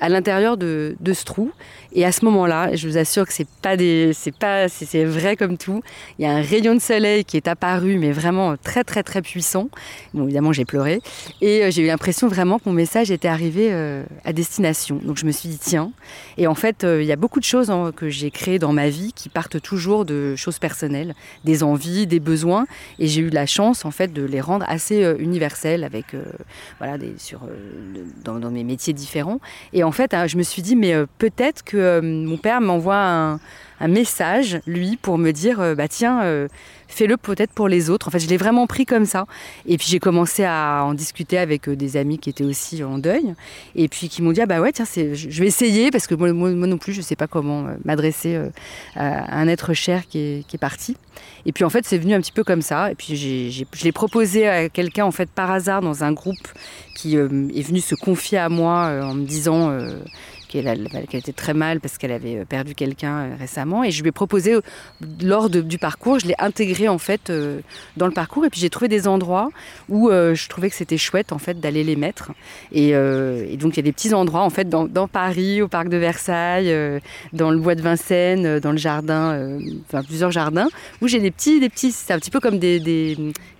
à 0.00 0.08
l'intérieur 0.08 0.56
de, 0.56 0.96
ce 1.12 1.24
trou. 1.24 1.50
Et 1.92 2.04
à 2.04 2.12
ce 2.12 2.24
moment-là, 2.24 2.74
je 2.74 2.88
vous 2.88 2.98
assure 2.98 3.26
que 3.26 3.32
c'est 3.32 3.48
pas 3.62 3.76
des, 3.76 4.12
c'est 4.12 4.36
pas, 4.36 4.68
c'est 4.68 5.04
vrai 5.04 5.36
comme 5.36 5.56
tout. 5.56 5.82
Il 6.18 6.24
y 6.24 6.28
a 6.28 6.32
un 6.32 6.42
rayon 6.42 6.74
de 6.74 6.80
soleil 6.80 7.24
qui 7.24 7.36
est 7.36 7.46
apparu, 7.46 7.98
mais 7.98 8.10
vraiment 8.10 8.56
très 8.56 8.82
très 8.82 9.02
très 9.02 9.22
puissant. 9.22 9.68
Bon, 10.12 10.24
évidemment, 10.24 10.52
j'ai 10.52 10.64
pleuré 10.64 11.00
et 11.40 11.64
euh, 11.64 11.70
j'ai 11.70 11.82
eu 11.82 11.86
l'impression 11.86 12.26
vraiment 12.28 12.58
que 12.58 12.64
mon 12.66 12.72
message 12.72 13.10
était 13.10 13.28
arrivé 13.28 13.68
euh, 13.72 14.02
à 14.24 14.32
destination. 14.32 15.00
Donc 15.02 15.18
je 15.18 15.26
me 15.26 15.30
suis 15.30 15.48
dit 15.48 15.58
tiens. 15.58 15.92
Et 16.36 16.46
en 16.46 16.54
fait, 16.54 16.84
euh, 16.84 17.02
il 17.02 17.06
y 17.06 17.12
a 17.12 17.16
beaucoup 17.16 17.38
de 17.38 17.44
choses 17.44 17.70
hein, 17.70 17.92
que 17.94 18.08
j'ai 18.08 18.30
créées 18.30 18.58
dans 18.58 18.72
ma 18.72 18.88
vie 18.88 19.12
qui 19.12 19.28
partent 19.28 19.60
toujours 19.60 20.04
de 20.04 20.34
choses 20.36 20.58
personnelles, 20.58 21.14
des 21.44 21.62
envies, 21.62 22.06
des 22.06 22.20
besoins. 22.20 22.66
Et 22.98 23.06
j'ai 23.06 23.20
eu 23.20 23.30
la 23.30 23.46
chance 23.46 23.84
en 23.84 23.90
fait 23.90 24.12
de 24.12 24.24
les 24.24 24.40
rendre 24.40 24.66
assez 24.68 25.14
universelles 25.18 25.84
avec, 25.84 26.06
voilà, 26.78 26.96
sur, 27.18 27.40
dans, 28.24 28.50
mes 28.50 28.64
métiers 28.64 28.92
différents. 28.92 29.40
En 29.84 29.92
fait, 29.92 30.14
hein, 30.14 30.26
je 30.26 30.36
me 30.36 30.42
suis 30.42 30.62
dit 30.62 30.76
mais 30.76 30.94
peut-être 31.18 31.62
que 31.62 31.76
euh, 31.76 32.02
mon 32.02 32.36
père 32.36 32.60
m'envoie 32.60 32.96
un, 32.96 33.40
message, 33.80 34.60
lui, 34.66 34.96
pour 34.96 35.18
me 35.18 35.32
dire, 35.32 35.60
euh, 35.60 35.74
bah 35.74 35.88
tiens, 35.88 36.22
euh, 36.22 36.48
fais-le 36.88 37.16
peut-être 37.16 37.52
pour 37.52 37.68
les 37.68 37.90
autres. 37.90 38.08
En 38.08 38.10
fait, 38.10 38.18
je 38.18 38.28
l'ai 38.28 38.36
vraiment 38.36 38.66
pris 38.66 38.86
comme 38.86 39.04
ça. 39.04 39.26
Et 39.66 39.78
puis 39.78 39.88
j'ai 39.88 39.98
commencé 39.98 40.44
à 40.44 40.82
en 40.84 40.94
discuter 40.94 41.38
avec 41.38 41.68
des 41.68 41.96
amis 41.96 42.18
qui 42.18 42.30
étaient 42.30 42.44
aussi 42.44 42.82
en 42.84 42.98
deuil, 42.98 43.34
et 43.74 43.88
puis 43.88 44.08
qui 44.08 44.22
m'ont 44.22 44.32
dit, 44.32 44.40
ah 44.40 44.46
bah 44.46 44.60
ouais, 44.60 44.72
tiens, 44.72 44.84
je 44.94 45.40
vais 45.40 45.46
essayer, 45.46 45.90
parce 45.90 46.06
que 46.06 46.14
moi, 46.14 46.32
non 46.32 46.78
plus, 46.78 46.92
je 46.92 46.98
ne 46.98 47.04
sais 47.04 47.16
pas 47.16 47.26
comment 47.26 47.66
m'adresser 47.84 48.40
à 48.94 49.38
un 49.38 49.48
être 49.48 49.74
cher 49.74 50.06
qui 50.08 50.18
est, 50.18 50.58
parti. 50.58 50.96
Et 51.46 51.52
puis 51.52 51.64
en 51.64 51.70
fait, 51.70 51.84
c'est 51.84 51.98
venu 51.98 52.14
un 52.14 52.20
petit 52.20 52.32
peu 52.32 52.44
comme 52.44 52.62
ça. 52.62 52.90
Et 52.90 52.94
puis 52.94 53.16
je 53.16 53.84
l'ai 53.84 53.92
proposé 53.92 54.48
à 54.48 54.68
quelqu'un, 54.68 55.04
en 55.04 55.10
fait, 55.10 55.28
par 55.30 55.50
hasard, 55.50 55.80
dans 55.80 56.04
un 56.04 56.12
groupe 56.12 56.48
qui 56.94 57.16
est 57.16 57.26
venu 57.62 57.80
se 57.80 57.94
confier 57.94 58.38
à 58.38 58.48
moi 58.48 59.00
en 59.02 59.14
me 59.14 59.24
disant 59.24 59.76
qu'elle 60.62 61.20
était 61.20 61.32
très 61.32 61.54
mal 61.54 61.80
parce 61.80 61.98
qu'elle 61.98 62.12
avait 62.12 62.36
euh, 62.36 62.44
perdu 62.44 62.74
quelqu'un 62.74 63.16
euh, 63.16 63.36
récemment. 63.38 63.82
Et 63.82 63.90
je 63.90 64.02
lui 64.02 64.10
ai 64.10 64.12
proposé, 64.12 64.54
euh, 64.54 64.60
lors 65.22 65.50
du 65.50 65.78
parcours, 65.78 66.18
je 66.18 66.26
l'ai 66.26 66.34
intégré 66.38 66.88
en 66.88 66.98
fait 66.98 67.32
dans 67.96 68.06
le 68.06 68.12
parcours. 68.12 68.44
Et 68.44 68.50
puis 68.50 68.60
j'ai 68.60 68.70
trouvé 68.70 68.88
des 68.88 69.08
endroits 69.08 69.50
où 69.88 70.10
je 70.10 70.48
trouvais 70.48 70.70
que 70.70 70.76
c'était 70.76 70.96
chouette 70.96 71.32
en 71.32 71.38
fait 71.38 71.60
d'aller 71.60 71.84
les 71.84 71.96
mettre. 71.96 72.32
Et, 72.72 72.92
donc 73.56 73.74
il 73.74 73.76
y 73.76 73.80
a 73.80 73.82
des 73.82 73.92
petits 73.92 74.14
endroits 74.14 74.42
en 74.42 74.50
fait 74.50 74.68
dans, 74.68 75.08
Paris, 75.08 75.62
au 75.62 75.68
parc 75.68 75.88
de 75.88 75.96
Versailles, 75.96 76.74
dans 77.32 77.50
le 77.50 77.58
bois 77.58 77.74
de 77.74 77.82
Vincennes, 77.82 78.60
dans 78.60 78.72
le 78.72 78.78
jardin, 78.78 79.58
enfin 79.86 80.02
plusieurs 80.02 80.30
jardins, 80.30 80.68
où 81.00 81.08
j'ai 81.08 81.20
des 81.20 81.30
petits, 81.30 81.60
des 81.60 81.68
petits, 81.68 81.92
c'est 81.92 82.12
un 82.12 82.18
petit 82.18 82.30
peu 82.30 82.40
comme 82.40 82.58
des, 82.58 82.78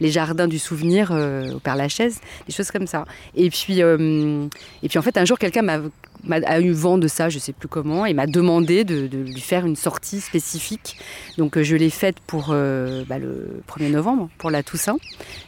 les 0.00 0.10
jardins 0.10 0.48
du 0.48 0.58
souvenir 0.58 1.10
au 1.10 1.58
Père 1.58 1.76
Lachaise, 1.76 2.20
des 2.46 2.52
choses 2.52 2.70
comme 2.70 2.86
ça. 2.86 3.04
Et 3.34 3.50
puis, 3.50 3.80
et 3.80 4.88
puis 4.88 4.98
en 4.98 5.02
fait 5.02 5.16
un 5.16 5.24
jour 5.24 5.38
quelqu'un 5.38 5.62
m'a 5.62 5.80
a 6.28 6.60
vent 6.84 6.98
de 6.98 7.08
ça, 7.08 7.30
je 7.30 7.38
sais 7.38 7.54
plus 7.54 7.66
comment, 7.66 8.04
et 8.04 8.12
m'a 8.12 8.26
demandé 8.26 8.84
de, 8.84 9.08
lui 9.16 9.40
faire 9.40 9.64
une 9.64 9.74
sortie 9.74 10.20
spécifique. 10.20 10.98
Donc 11.38 11.56
euh, 11.56 11.62
je 11.62 11.76
l'ai 11.76 11.88
faite 11.88 12.16
pour 12.26 12.48
euh, 12.50 13.04
bah, 13.08 13.18
le 13.18 13.62
1er 13.66 13.90
novembre, 13.90 14.28
pour 14.36 14.50
la 14.50 14.62
Toussaint. 14.62 14.98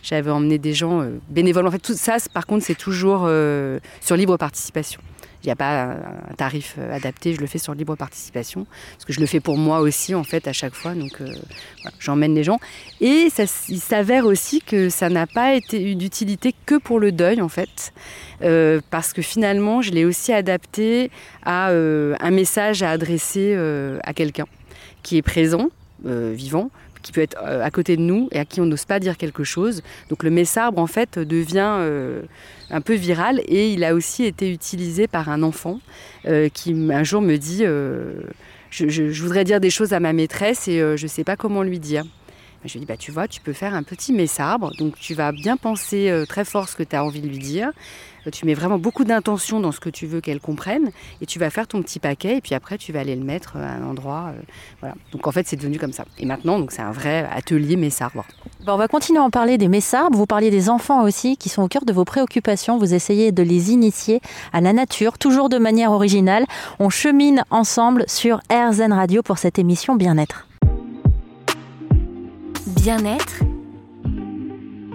J'avais 0.03 0.31
emmené 0.31 0.57
des 0.57 0.73
gens 0.73 1.03
euh, 1.03 1.11
bénévoles. 1.29 1.67
En 1.67 1.71
fait, 1.71 1.79
tout 1.79 1.93
ça, 1.95 2.17
par 2.33 2.47
contre, 2.47 2.65
c'est 2.65 2.75
toujours 2.75 3.29
sur 4.01 4.17
libre 4.17 4.37
participation. 4.39 5.01
Il 5.47 5.51
n'y 5.51 5.53
a 5.53 5.57
pas 5.57 5.83
un 5.85 6.35
tarif 6.37 6.77
adapté, 6.91 7.33
je 7.33 7.41
le 7.41 7.47
fais 7.47 7.59
sur 7.59 7.73
libre 7.75 7.95
participation, 7.97 8.67
parce 8.93 9.05
que 9.05 9.13
je 9.13 9.21
le 9.21 9.27
fais 9.27 9.41
pour 9.41 9.57
moi 9.57 9.81
aussi, 9.81 10.15
en 10.15 10.25
fait, 10.25 10.49
à 10.49 10.53
chaque 10.53 10.75
fois. 10.75 10.95
Donc, 10.95 11.23
j'emmène 12.01 12.35
les 12.35 12.43
gens. 12.45 12.59
Et 13.01 13.29
ça, 13.31 13.45
il 13.69 13.81
s'avère 13.81 14.27
aussi 14.27 14.61
que 14.61 14.89
ça 14.89 15.09
n'a 15.09 15.27
pas 15.27 15.55
été 15.55 15.95
d'utilité 15.95 16.55
que 16.67 16.77
pour 16.79 16.99
le 16.99 17.13
deuil, 17.13 17.41
en 17.41 17.49
fait. 17.49 17.93
Euh, 18.43 18.81
parce 18.91 19.13
que 19.13 19.23
finalement, 19.23 19.83
je 19.83 19.91
l'ai 19.93 20.05
aussi 20.05 20.33
adapté 20.33 21.11
à 21.45 21.71
euh, 21.71 22.15
un 22.21 22.31
message 22.31 22.83
à 22.83 22.91
adresser 22.91 23.55
euh, 23.55 23.99
à 24.03 24.13
quelqu'un 24.13 24.47
qui 25.03 25.17
est 25.17 25.23
présent, 25.23 25.71
vivant, 26.05 26.71
qui 27.07 27.13
peut 27.13 27.21
être 27.21 27.39
à 27.39 27.71
côté 27.71 27.97
de 27.97 28.03
nous 28.03 28.29
et 28.33 28.41
à 28.41 28.45
qui 28.45 28.61
on 28.61 28.67
n'ose 28.67 28.85
pas 28.85 28.99
dire 28.99 29.17
quelque 29.17 29.45
chose. 29.45 29.83
Donc 30.11 30.25
le 30.25 30.31
messarbre 30.31 30.81
en 30.81 30.89
fait 30.89 31.19
devient 31.19 31.79
un 32.71 32.81
peu 32.81 32.95
viral 32.95 33.41
et 33.47 33.71
il 33.71 33.85
a 33.85 33.95
aussi 33.95 34.25
été 34.25 34.51
utilisé 34.51 35.07
par 35.07 35.29
un 35.29 35.43
enfant 35.43 35.79
qui 36.53 36.73
un 36.91 37.05
jour 37.05 37.23
me 37.23 37.37
dit 37.37 37.65
je, 38.71 39.23
voudrais 39.23 39.45
dire 39.45 39.61
des 39.61 39.71
choses 39.71 39.93
à 39.93 40.01
ma 40.01 40.13
maîtresse 40.13 40.67
et 40.67 40.79
je 40.79 41.03
ne 41.03 41.09
sais 41.09 41.25
pas 41.25 41.37
comment 41.37 41.63
lui 41.63 41.79
dire. 41.79 42.05
Je 42.67 42.75
lui 42.75 42.81
dis, 42.81 42.87
bah, 42.87 42.97
tu 42.97 43.11
vois, 43.11 43.29
tu 43.29 43.41
peux 43.41 43.53
faire 43.53 43.75
un 43.75 43.83
petit 43.83 44.13
messarbre. 44.13 44.73
Donc, 44.79 44.99
tu 44.99 45.15
vas 45.15 45.33
bien 45.33 45.57
penser 45.57 46.11
euh, 46.11 46.25
très 46.27 46.45
fort 46.45 46.69
ce 46.69 46.77
que 46.77 46.83
tu 46.83 46.97
as 46.97 47.05
envie 47.05 47.21
de 47.21 47.29
lui 47.29 47.39
dire. 47.39 47.71
Euh, 48.27 48.31
tu 48.31 48.47
mets 48.47 48.55
vraiment 48.55 48.79
beaucoup 48.79 49.05
d'intention 49.05 49.61
dans 49.61 49.73
ce 49.73 49.81
que 49.81 49.91
tu 49.91 50.07
veux 50.07 50.21
qu'elle 50.21 50.41
comprenne. 50.41 50.91
Et 51.21 51.27
tu 51.27 51.39
vas 51.39 51.51
faire 51.51 51.67
ton 51.67 51.83
petit 51.83 51.99
paquet. 51.99 52.39
Et 52.39 52.41
puis 52.41 52.55
après, 52.55 52.79
tu 52.79 52.93
vas 52.93 53.01
aller 53.01 53.17
le 53.17 53.25
mettre 53.25 53.57
à 53.57 53.61
un 53.61 53.85
endroit. 53.85 54.33
Euh, 54.35 54.41
voilà. 54.81 54.95
Donc, 55.13 55.27
en 55.27 55.33
fait, 55.33 55.47
c'est 55.47 55.57
devenu 55.57 55.79
comme 55.79 55.93
ça. 55.93 56.05
Et 56.19 56.27
maintenant, 56.27 56.59
donc, 56.59 56.73
c'est 56.73 56.83
un 56.83 56.93
vrai 56.93 57.29
atelier 57.33 57.77
messarbre. 57.77 58.25
Bon, 58.65 58.73
on 58.73 58.77
va 58.77 58.89
continuer 58.89 59.21
à 59.21 59.23
en 59.23 59.31
parler 59.31 59.59
des 59.59 59.69
messarbres. 59.69 60.17
Vous 60.17 60.27
parliez 60.27 60.51
des 60.51 60.69
enfants 60.69 61.03
aussi, 61.03 61.37
qui 61.37 61.49
sont 61.49 61.63
au 61.63 61.69
cœur 61.69 61.85
de 61.85 61.93
vos 61.93 62.05
préoccupations. 62.05 62.79
Vous 62.79 62.95
essayez 62.95 63.33
de 63.33 63.43
les 63.43 63.71
initier 63.71 64.21
à 64.53 64.61
la 64.61 64.73
nature, 64.73 65.19
toujours 65.19 65.49
de 65.49 65.59
manière 65.59 65.93
originale. 65.93 66.45
On 66.79 66.91
chemine 66.91 67.45
ensemble 67.51 68.05
sur 68.09 68.41
RZN 68.51 68.93
Radio 68.93 69.23
pour 69.23 69.39
cette 69.39 69.59
émission 69.59 69.95
Bien-être 69.95 70.47
bien-être, 72.87 73.43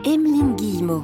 Emeline 0.06 0.56
Guillemot. 0.56 1.04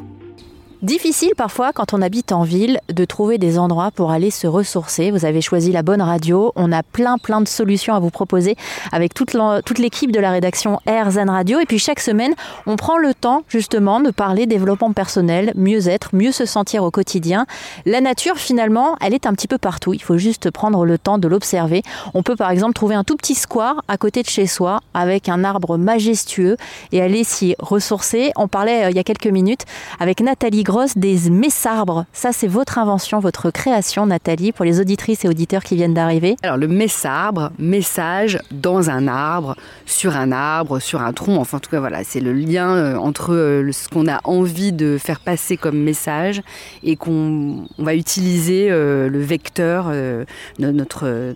Difficile 0.84 1.31
parfois 1.36 1.74
quand 1.74 1.96
on 1.96 2.03
habite 2.03 2.31
en 2.31 2.43
ville 2.43 2.79
de 2.88 3.03
trouver 3.03 3.39
des 3.39 3.57
endroits 3.57 3.89
pour 3.89 4.12
aller 4.12 4.29
se 4.29 4.46
ressourcer. 4.46 5.10
Vous 5.10 5.25
avez 5.25 5.41
choisi 5.41 5.72
la 5.72 5.81
bonne 5.81 6.03
radio. 6.03 6.51
On 6.55 6.72
a 6.72 6.84
plein 6.84 7.17
plein 7.17 7.41
de 7.41 7.48
solutions 7.48 7.96
à 7.96 8.00
vous 8.00 8.12
proposer 8.12 8.55
avec 8.91 9.15
toute 9.15 9.34
l'équipe 9.79 10.12
de 10.12 10.19
la 10.19 10.29
rédaction 10.29 10.79
RZN 10.88 11.31
Radio. 11.31 11.60
Et 11.60 11.65
puis 11.65 11.79
chaque 11.79 12.00
semaine, 12.00 12.36
on 12.67 12.75
prend 12.75 13.00
le 13.00 13.15
temps 13.15 13.41
justement 13.48 14.01
de 14.01 14.12
parler 14.12 14.46
développement 14.46 14.93
personnel, 14.93 15.51
mieux 15.55 15.88
être, 15.88 16.15
mieux 16.15 16.31
se 16.31 16.46
sentir 16.46 16.84
au 16.84 16.91
quotidien. 16.91 17.48
La 17.88 18.00
nature 18.00 18.38
finalement, 18.38 18.98
elle 19.01 19.15
est 19.15 19.25
un 19.25 19.34
petit 19.34 19.48
peu 19.48 19.57
partout. 19.57 19.96
Il 19.96 20.03
faut 20.03 20.19
juste 20.19 20.51
prendre 20.51 20.86
le 20.86 21.00
temps 21.00 21.17
de 21.17 21.27
l'observer. 21.27 21.81
On 22.13 22.22
peut 22.22 22.36
par 22.36 22.51
exemple 22.51 22.74
trouver 22.74 22.93
un 22.93 23.03
tout 23.03 23.15
petit 23.15 23.34
square 23.34 23.84
à 23.88 23.98
côté 23.98 24.22
de 24.22 24.29
chez 24.29 24.46
soi 24.46 24.81
avec 24.93 25.27
un 25.27 25.43
arbre 25.43 25.79
majestueux 25.79 26.55
et 26.91 27.01
aller 27.01 27.24
s'y 27.24 27.55
ressourcer. 27.57 28.31
On 28.36 28.48
parlait 28.48 28.86
euh, 28.86 28.89
il 28.91 28.96
y 28.96 29.00
a 29.00 29.03
quelques 29.03 29.25
minutes 29.25 29.65
avec 30.00 30.22
Nathalie 30.22 30.66
grosse 30.67 30.97
des 30.97 31.29
messarbres. 31.29 32.05
Ça, 32.12 32.33
c'est 32.33 32.47
votre 32.47 32.77
invention, 32.77 33.21
votre 33.21 33.51
création, 33.51 34.05
Nathalie, 34.05 34.51
pour 34.51 34.65
les 34.65 34.81
auditrices 34.81 35.24
et 35.24 35.29
auditeurs 35.29 35.63
qui 35.63 35.77
viennent 35.77 35.93
d'arriver. 35.93 36.36
Alors, 36.43 36.57
le 36.57 36.67
messarbre, 36.67 37.51
message 37.57 38.38
dans 38.51 38.89
un 38.89 39.07
arbre, 39.07 39.55
sur 39.86 40.17
un 40.17 40.33
arbre, 40.33 40.79
sur 40.79 41.01
un 41.01 41.13
tronc. 41.13 41.38
Enfin, 41.38 41.57
en 41.57 41.59
tout 41.62 41.69
cas, 41.69 41.79
voilà, 41.79 42.03
c'est 42.03 42.19
le 42.19 42.33
lien 42.33 42.75
euh, 42.75 42.97
entre 42.97 43.33
euh, 43.33 43.71
ce 43.71 43.88
qu'on 43.88 44.09
a 44.09 44.19
envie 44.25 44.74
de 44.74 44.97
faire 45.00 45.21
passer 45.21 45.55
comme 45.55 45.77
message 45.77 46.41
et 46.83 46.97
qu'on 46.97 47.65
va 47.77 47.95
utiliser 47.95 48.67
euh, 48.69 49.07
le 49.07 49.19
vecteur, 49.21 49.89
notre, 50.59 51.33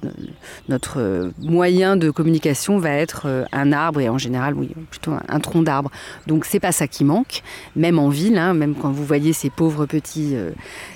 notre 0.67 1.31
moyen 1.39 1.95
de 1.95 2.09
communication 2.09 2.79
va 2.79 2.91
être 2.91 3.47
un 3.53 3.71
arbre 3.71 4.01
et 4.01 4.09
en 4.09 4.17
général, 4.17 4.55
oui, 4.55 4.71
plutôt 4.89 5.13
un, 5.29 5.39
tronc 5.39 5.61
d'arbre. 5.61 5.89
Donc, 6.27 6.43
c'est 6.43 6.59
pas 6.59 6.73
ça 6.73 6.87
qui 6.87 7.05
manque, 7.05 7.43
même 7.77 7.97
en 7.97 8.09
ville, 8.09 8.37
hein, 8.37 8.53
même 8.53 8.75
quand 8.75 8.91
vous 8.91 9.05
voyez 9.05 9.20
ces 9.33 9.49
pauvres 9.49 9.85
petits, 9.85 10.35
euh, 10.35 10.51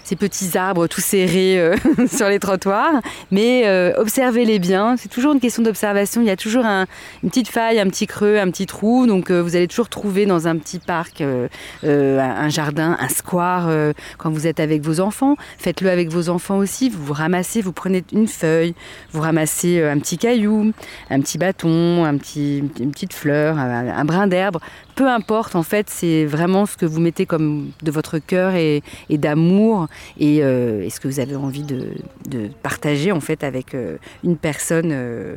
ces 0.05 0.15
petits 0.15 0.57
arbres 0.57 0.87
tout 0.87 1.01
serrés 1.01 1.59
euh, 1.59 1.75
sur 2.07 2.29
les 2.29 2.39
trottoirs. 2.39 3.01
Mais 3.31 3.63
euh, 3.65 3.93
observez-les 3.97 4.59
bien. 4.59 4.95
C'est 4.97 5.09
toujours 5.09 5.33
une 5.33 5.39
question 5.39 5.63
d'observation. 5.63 6.21
Il 6.21 6.27
y 6.27 6.31
a 6.31 6.37
toujours 6.37 6.63
une 6.63 6.85
petite 7.29 7.49
faille, 7.49 7.79
un 7.79 7.87
petit 7.87 8.07
creux, 8.07 8.37
un 8.37 8.49
petit 8.49 8.67
trou. 8.67 9.07
Donc 9.07 9.31
vous 9.31 9.55
allez 9.55 9.67
toujours 9.67 9.89
trouver 9.89 10.25
dans 10.25 10.47
un 10.47 10.57
petit 10.57 10.79
parc 10.79 11.23
un 11.83 12.49
jardin, 12.49 12.95
un 12.99 13.09
square 13.09 13.69
quand 14.17 14.29
vous 14.29 14.47
êtes 14.47 14.59
avec 14.59 14.81
vos 14.81 14.99
enfants. 14.99 15.35
Faites-le 15.57 15.89
avec 15.89 16.09
vos 16.09 16.29
enfants 16.29 16.57
aussi. 16.57 16.89
Vous 16.89 17.03
vous 17.03 17.13
ramassez, 17.13 17.61
vous 17.61 17.73
prenez 17.73 18.03
une 18.13 18.27
feuille, 18.27 18.75
vous 19.11 19.21
ramassez 19.21 19.83
un 19.83 19.99
petit 19.99 20.17
caillou, 20.17 20.71
un 21.09 21.19
petit 21.19 21.37
bâton, 21.37 22.05
un 22.05 22.17
petit, 22.17 22.59
une 22.79 22.91
petite 22.91 23.13
fleur, 23.13 23.57
un, 23.57 24.05
brin 24.05 24.27
d'herbe. 24.27 24.59
Peu 24.95 25.09
importe, 25.09 25.55
en 25.55 25.63
fait, 25.63 25.89
c'est 25.89 26.25
vraiment 26.25 26.65
ce 26.65 26.77
que 26.77 26.85
vous 26.85 27.01
mettez 27.01 27.25
comme 27.25 27.71
de 27.83 27.91
votre 27.91 28.19
cœur 28.19 28.55
et, 28.55 28.81
d'amour 29.09 29.87
euh, 30.21 30.81
et, 30.81 30.89
ce 30.89 30.99
que 30.99 31.07
vous 31.07 31.19
avez 31.19 31.35
envie 31.35 31.63
de, 31.63 31.95
partager 32.63 33.11
en 33.11 33.19
fait 33.19 33.43
avec 33.43 33.73
euh, 33.73 33.97
une 34.23 34.37
personne 34.37 34.89
euh, 34.91 35.35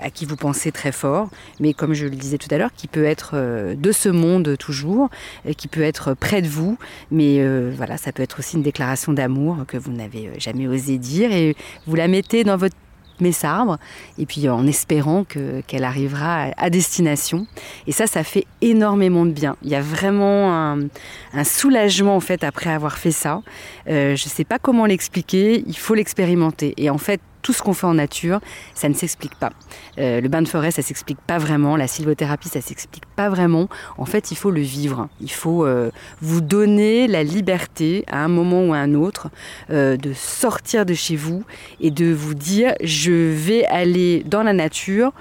à 0.00 0.10
qui 0.10 0.24
vous 0.24 0.36
pensez 0.36 0.72
très 0.72 0.92
fort, 0.92 1.30
mais 1.60 1.74
comme 1.74 1.94
je 1.94 2.06
le 2.06 2.16
disais 2.16 2.38
tout 2.38 2.48
à 2.50 2.58
l'heure, 2.58 2.72
qui 2.74 2.88
peut 2.88 3.04
être 3.04 3.36
de 3.74 3.92
ce 3.92 4.08
monde 4.08 4.56
toujours, 4.58 5.10
qui 5.56 5.68
peut 5.68 5.82
être 5.82 6.14
près 6.14 6.42
de 6.42 6.48
vous, 6.48 6.78
mais 7.10 7.44
voilà, 7.70 7.96
ça 7.96 8.12
peut 8.12 8.22
être 8.22 8.38
aussi 8.38 8.56
une 8.56 8.62
déclaration 8.62 9.12
d'amour 9.12 9.58
que 9.66 9.76
vous 9.76 9.92
n'avez 9.92 10.30
jamais 10.38 10.66
osé 10.66 10.98
dire 10.98 11.32
et 11.32 11.56
vous 11.86 11.94
la 11.94 12.08
mettez 12.08 12.44
dans 12.44 12.56
votre 12.56 12.76
mes 13.20 13.44
arbres, 13.44 13.78
et 14.18 14.26
puis 14.26 14.48
en 14.48 14.66
espérant 14.66 15.24
qu'elle 15.24 15.84
arrivera 15.84 16.50
à, 16.56 16.70
destination. 16.70 17.46
Et 17.86 17.92
ça, 17.92 18.06
ça 18.06 18.24
fait 18.24 18.46
énormément 18.60 19.24
de 19.24 19.30
bien. 19.30 19.56
Il 19.62 19.70
y 19.70 19.74
a 19.74 19.80
vraiment 19.80 20.52
un, 20.52 21.44
soulagement 21.44 22.16
en 22.16 22.20
fait 22.20 22.44
après 22.44 22.70
avoir 22.70 22.98
fait 22.98 23.10
ça. 23.10 23.42
Euh, 23.88 24.16
je 24.16 24.26
ne 24.26 24.30
sais 24.30 24.44
pas 24.44 24.58
comment 24.58 24.86
l'expliquer, 24.86 25.62
il 25.66 25.76
faut 25.76 25.94
l'expérimenter. 25.94 26.74
Et 26.76 26.90
en 26.90 26.98
fait, 26.98 27.20
tout 27.42 27.52
ce 27.52 27.62
qu'on 27.62 27.74
fait 27.74 27.86
en 27.86 27.94
nature, 27.94 28.40
ça 28.74 28.88
ne 28.88 28.94
s'explique 28.94 29.34
pas. 29.36 29.50
Euh, 29.98 30.20
le 30.20 30.28
bain 30.28 30.42
de 30.42 30.48
forêt, 30.48 30.70
ça 30.70 30.82
s'explique 30.82 31.20
pas 31.20 31.38
vraiment. 31.38 31.76
La 31.76 31.86
sylvothérapie, 31.86 32.48
ça 32.48 32.60
s'explique 32.60 33.06
pas 33.16 33.28
vraiment. 33.28 33.68
En 33.96 34.04
fait, 34.04 34.30
il 34.30 34.36
faut 34.36 34.50
le 34.50 34.60
vivre. 34.60 35.08
Il 35.20 35.30
faut 35.30 35.64
euh, 35.64 35.90
vous 36.20 36.40
donner 36.40 37.06
la 37.06 37.22
liberté 37.22 38.04
à 38.08 38.24
un 38.24 38.28
moment 38.28 38.64
ou 38.64 38.74
à 38.74 38.78
un 38.78 38.94
autre 38.94 39.28
euh, 39.70 39.96
de 39.96 40.12
sortir 40.12 40.86
de 40.86 40.94
chez 40.94 41.16
vous 41.16 41.44
et 41.80 41.90
de 41.90 42.12
vous 42.12 42.34
dire 42.34 42.74
je 42.82 43.12
vais 43.12 43.64
aller 43.66 44.22
dans 44.26 44.42
la 44.42 44.52
nature 44.52 45.12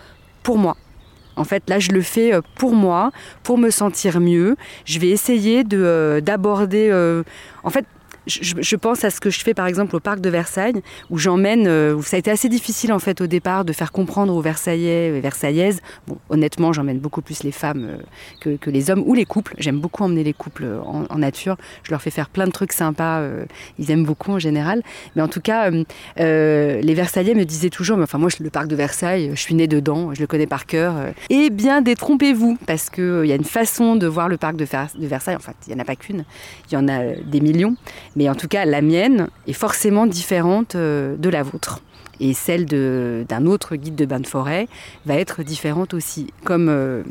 pour 0.44 0.58
moi. 0.58 0.78
En 1.36 1.44
fait, 1.44 1.70
là, 1.70 1.78
je 1.78 1.92
le 1.92 2.02
fais 2.02 2.32
pour 2.56 2.74
moi, 2.74 3.12
pour 3.44 3.60
me 3.60 3.70
sentir 3.70 4.20
mieux. 4.20 4.56
Je 4.86 4.98
vais 4.98 5.10
essayer 5.10 5.64
de 5.64 6.20
d'aborder. 6.26 6.92
en 7.64 7.70
fait, 7.70 7.86
je, 8.28 8.76
pense 8.76 9.04
à 9.04 9.10
ce 9.10 9.20
que 9.20 9.30
je 9.30 9.40
fais 9.40 9.54
par 9.54 9.68
exemple 9.68 9.96
au 9.96 10.00
parc 10.00 10.20
de 10.20 10.30
Versailles, 10.30 10.82
où 11.10 11.18
j'emmène, 11.18 11.68
euh, 11.68 11.96
où 11.96 12.04
ça 12.04 12.18
a 12.18 12.20
été 12.20 12.32
assez 12.32 12.50
difficile 12.50 12.94
en 12.94 13.00
fait 13.00 13.22
au 13.22 13.28
départ 13.28 13.66
de 13.66 13.74
faire 13.74 13.92
comprendre 13.92 14.34
aux 14.36 14.42
Versaillais 14.42 15.08
et 15.08 15.20
Versaillaises. 15.20 15.82
Bon, 16.08 16.18
honnêtement, 16.30 16.74
j'emmène 16.74 17.00
beaucoup 17.00 17.22
plus 17.22 17.44
les 17.44 17.52
femmes 17.52 17.98
euh, 18.46 18.58
que, 18.60 18.70
les 18.70 18.92
hommes 18.92 19.04
ou 19.06 19.14
les 19.14 19.26
couples. 19.26 19.56
J'aime 19.58 19.80
beaucoup 19.80 20.04
emmener 20.04 20.24
les 20.24 20.34
couples 20.34 20.66
euh, 20.66 20.80
en, 20.82 21.18
nature. 21.18 21.58
Je 21.84 21.92
leur 21.92 22.02
fais 22.02 22.12
faire 22.12 22.30
plein 22.30 22.46
de 22.46 22.52
trucs 22.52 22.74
sympas. 22.74 23.28
ils 23.80 23.90
aiment 23.90 24.06
beaucoup 24.06 24.32
en 24.32 24.40
général. 24.40 24.84
Mais 25.16 25.24
en 25.24 25.28
tout 25.28 25.42
cas, 25.42 25.72
les 26.18 26.94
Versaillais 26.94 27.34
me 27.34 27.44
disaient 27.44 27.72
toujours, 27.72 27.98
mais 27.98 28.04
enfin 28.04 28.20
moi, 28.20 28.30
le 28.40 28.50
parc 28.52 28.68
de 28.68 28.76
Versailles, 28.76 29.32
je 29.34 29.42
suis 29.42 29.56
née 29.56 29.68
dedans, 29.68 30.14
je 30.14 30.20
le 30.22 30.28
connais 30.28 30.46
par 30.46 30.68
cœur. 30.68 30.94
Eh 31.30 31.50
bien, 31.50 31.82
détrompez-vous, 31.82 32.58
parce 32.68 32.92
qu'il 32.92 33.22
il 33.24 33.30
y 33.30 33.32
a 33.32 33.36
une 33.36 33.44
façon 33.44 33.96
de 33.96 34.06
voir 34.06 34.30
le 34.30 34.38
parc 34.38 34.58
de, 34.58 34.66
de 34.66 35.08
Versailles. 35.08 35.36
En 35.36 35.40
fait, 35.40 35.56
il 35.66 35.74
n'y 35.74 35.80
en 35.80 35.82
a 35.82 35.86
pas 35.86 35.96
qu'une, 35.96 36.24
il 36.70 36.76
y 36.76 36.78
en 36.78 36.88
a 36.88 37.16
des 37.16 37.42
millions. 37.42 37.76
Mais 38.18 38.30
en 38.30 38.36
tout 38.36 38.48
cas, 38.48 38.66
la 38.66 38.82
mienne 38.82 39.30
est 39.46 39.54
forcément 39.54 40.08
différente 40.08 40.74
euh, 40.74 41.16
de 41.18 41.30
la 41.30 41.44
vôtre. 41.44 41.82
Et 42.20 42.34
celle 42.34 42.66
d'un 42.66 43.46
autre 43.46 43.76
guide 43.76 43.94
de 43.94 44.06
bain 44.06 44.20
de 44.20 44.26
forêt 44.26 44.68
va 45.06 45.14
être 45.14 45.44
différente 45.44 45.94
aussi. 45.94 46.34
Comme 46.44 46.68
euh, 46.68 47.04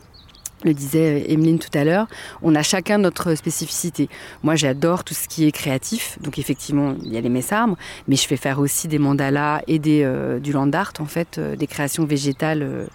le 0.64 0.74
disait 0.74 1.30
Emeline 1.30 1.58
tout 1.58 1.76
à 1.76 1.84
l'heure, 1.84 2.06
on 2.42 2.54
a 2.54 2.62
chacun 2.62 2.98
notre 2.98 3.34
spécificité. 3.34 4.08
Moi, 4.42 4.56
j'adore 4.56 5.04
tout 5.04 5.14
ce 5.14 5.28
qui 5.28 5.46
est 5.46 5.52
créatif, 5.52 6.18
donc 6.22 6.38
effectivement, 6.38 6.94
il 7.04 7.12
y 7.12 7.16
a 7.16 7.20
les 7.20 7.28
messarbres, 7.28 7.76
mais 8.08 8.16
je 8.16 8.26
fais 8.26 8.36
faire 8.36 8.58
aussi 8.58 8.88
des 8.88 8.98
mandalas 8.98 9.60
et 9.66 9.78
des, 9.78 10.02
euh, 10.02 10.38
du 10.38 10.52
land 10.52 10.70
art, 10.72 10.94
en 10.98 11.04
fait, 11.04 11.38
euh, 11.38 11.56
des 11.56 11.66
créations 11.66 12.04
végétales 12.04 12.62
euh, 12.62 12.86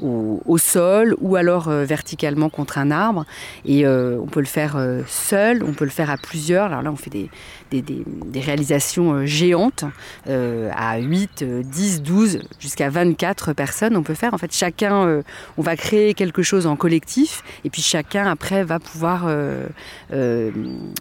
au, 0.00 0.58
sol 0.58 1.14
ou 1.20 1.36
alors 1.36 1.68
verticalement 1.70 2.48
contre 2.48 2.78
un 2.78 2.90
arbre. 2.90 3.24
Et 3.64 3.86
on 3.86 4.26
peut 4.26 4.40
le 4.40 4.46
faire 4.46 4.78
seul, 5.06 5.62
on 5.62 5.72
peut 5.72 5.84
le 5.84 5.90
faire 5.90 6.10
à 6.10 6.16
plusieurs. 6.16 6.66
Alors 6.66 6.82
là, 6.82 6.92
on 6.92 6.96
fait 6.96 7.10
des, 7.10 7.30
des, 7.70 7.82
des 7.82 8.40
réalisations 8.40 9.24
géantes 9.26 9.84
à 10.26 10.98
8, 10.98 11.44
10, 11.44 12.02
12, 12.02 12.40
jusqu'à 12.58 12.90
24 12.90 13.52
personnes. 13.52 13.96
On 13.96 14.02
peut 14.02 14.14
faire, 14.14 14.34
en 14.34 14.38
fait, 14.38 14.52
chacun, 14.54 15.22
on 15.56 15.62
va 15.62 15.76
créer 15.76 16.14
quelque 16.14 16.42
chose 16.42 16.66
en 16.66 16.76
collectif 16.76 17.19
et 17.64 17.70
puis 17.70 17.82
chacun 17.82 18.26
après 18.26 18.64
va 18.64 18.78
pouvoir 18.78 19.24
euh, 19.26 19.66
euh, 20.12 20.50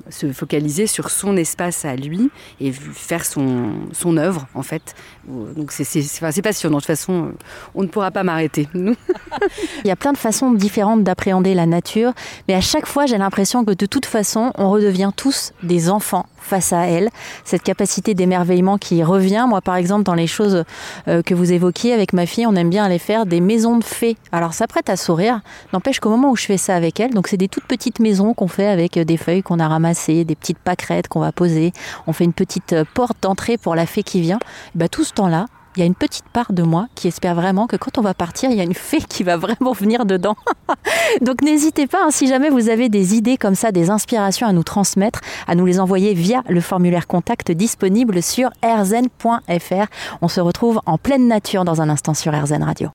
se 0.09 0.31
focaliser 0.31 0.87
sur 0.87 1.09
son 1.09 1.37
espace 1.37 1.85
à 1.85 1.95
lui 1.95 2.29
et 2.59 2.71
faire 2.71 3.25
son, 3.25 3.73
son 3.91 4.17
œuvre 4.17 4.47
en 4.53 4.63
fait. 4.63 4.95
Donc 5.27 5.71
c'est 5.71 6.41
passionnant. 6.41 6.77
De 6.77 6.81
toute 6.81 6.87
façon, 6.87 7.31
on 7.75 7.83
ne 7.83 7.87
pourra 7.87 8.11
pas 8.11 8.23
m'arrêter. 8.23 8.67
Il 8.73 9.87
y 9.87 9.91
a 9.91 9.95
plein 9.95 10.13
de 10.13 10.17
façons 10.17 10.51
différentes 10.51 11.03
d'appréhender 11.03 11.53
la 11.53 11.65
nature, 11.65 12.13
mais 12.47 12.55
à 12.55 12.61
chaque 12.61 12.85
fois 12.85 13.05
j'ai 13.05 13.17
l'impression 13.17 13.63
que 13.63 13.73
de 13.73 13.85
toute 13.85 14.05
façon 14.05 14.51
on 14.57 14.69
redevient 14.69 15.11
tous 15.15 15.53
des 15.63 15.89
enfants 15.89 16.25
face 16.49 16.73
à 16.73 16.87
elle, 16.87 17.09
cette 17.45 17.63
capacité 17.63 18.13
d'émerveillement 18.13 18.77
qui 18.77 19.03
revient. 19.03 19.45
Moi, 19.47 19.61
par 19.61 19.75
exemple, 19.75 20.03
dans 20.03 20.15
les 20.15 20.27
choses 20.27 20.63
euh, 21.07 21.21
que 21.21 21.33
vous 21.33 21.51
évoquiez 21.51 21.93
avec 21.93 22.11
ma 22.11 22.25
fille, 22.25 22.47
on 22.47 22.55
aime 22.55 22.69
bien 22.69 22.83
aller 22.83 22.99
faire 22.99 23.25
des 23.25 23.39
maisons 23.39 23.77
de 23.77 23.83
fées. 23.83 24.17
Alors, 24.31 24.53
ça 24.53 24.67
prête 24.67 24.89
à 24.89 24.97
sourire. 24.97 25.41
N'empêche 25.73 25.98
qu'au 25.99 26.09
moment 26.09 26.31
où 26.31 26.35
je 26.35 26.45
fais 26.45 26.57
ça 26.57 26.75
avec 26.75 26.99
elle, 26.99 27.13
donc 27.13 27.27
c'est 27.27 27.37
des 27.37 27.47
toutes 27.47 27.65
petites 27.65 27.99
maisons 27.99 28.33
qu'on 28.33 28.47
fait 28.47 28.67
avec 28.67 28.97
des 28.97 29.17
feuilles 29.17 29.43
qu'on 29.43 29.59
a 29.59 29.67
ramassées, 29.67 30.25
des 30.25 30.35
petites 30.35 30.59
pâquerettes 30.59 31.07
qu'on 31.07 31.19
va 31.19 31.31
poser. 31.31 31.71
On 32.07 32.13
fait 32.13 32.25
une 32.25 32.33
petite 32.33 32.73
euh, 32.73 32.83
porte 32.93 33.17
d'entrée 33.21 33.57
pour 33.57 33.75
la 33.75 33.85
fée 33.85 34.03
qui 34.03 34.21
vient. 34.21 34.39
Bah, 34.75 34.87
tout 34.87 35.03
ce 35.03 35.13
temps-là, 35.13 35.45
il 35.75 35.79
y 35.79 35.83
a 35.83 35.85
une 35.85 35.95
petite 35.95 36.27
part 36.29 36.51
de 36.51 36.63
moi 36.63 36.87
qui 36.95 37.07
espère 37.07 37.35
vraiment 37.35 37.67
que 37.67 37.75
quand 37.75 37.97
on 37.97 38.01
va 38.01 38.13
partir, 38.13 38.49
il 38.49 38.57
y 38.57 38.59
a 38.61 38.63
une 38.63 38.73
fée 38.73 39.01
qui 39.01 39.23
va 39.23 39.37
vraiment 39.37 39.71
venir 39.71 40.05
dedans. 40.05 40.35
Donc 41.21 41.41
n'hésitez 41.41 41.87
pas, 41.87 41.99
hein, 42.03 42.11
si 42.11 42.27
jamais 42.27 42.49
vous 42.49 42.69
avez 42.69 42.89
des 42.89 43.15
idées 43.15 43.37
comme 43.37 43.55
ça, 43.55 43.71
des 43.71 43.89
inspirations 43.89 44.47
à 44.47 44.53
nous 44.53 44.63
transmettre, 44.63 45.21
à 45.47 45.55
nous 45.55 45.65
les 45.65 45.79
envoyer 45.79 46.13
via 46.13 46.43
le 46.49 46.61
formulaire 46.61 47.07
contact 47.07 47.51
disponible 47.51 48.23
sur 48.23 48.49
rzen.fr. 48.63 49.85
On 50.21 50.27
se 50.27 50.41
retrouve 50.41 50.81
en 50.85 50.97
pleine 50.97 51.27
nature 51.27 51.65
dans 51.65 51.81
un 51.81 51.89
instant 51.89 52.13
sur 52.13 52.33
RZN 52.33 52.63
Radio. 52.63 52.87